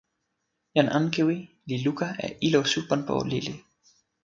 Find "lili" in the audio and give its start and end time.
3.29-3.53